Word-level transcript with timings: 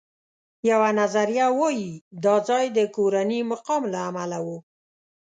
یوه 0.69 0.89
نظریه 0.99 1.47
وایي 1.59 1.91
دا 2.23 2.35
ځای 2.47 2.65
د 2.77 2.79
کورني 2.95 3.39
مقام 3.51 3.83
له 3.93 3.99
امله 4.09 4.39
و. 4.45 4.47